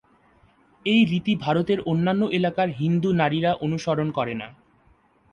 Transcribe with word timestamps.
এই 0.85 1.01
রীতি 1.05 1.33
ভারতের 1.35 1.79
অন্য 1.85 2.19
এলাকার 2.31 2.69
হিন্দু 2.71 3.09
নারীরা 3.11 3.51
অনুসরণ 3.61 4.07
করে 4.11 4.33
না। 4.33 4.47